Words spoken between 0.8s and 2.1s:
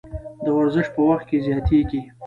په وخت کې زیاتیږي.